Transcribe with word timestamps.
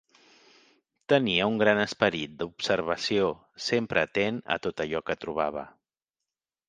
Tenia 1.11 1.49
un 1.51 1.59
gran 1.63 1.81
esperit 1.83 2.33
d’observació, 2.39 3.29
sempre 3.67 4.07
atent 4.09 4.41
a 4.57 4.59
tot 4.65 4.83
allò 4.87 5.03
que 5.11 5.19
trobava. 5.27 5.67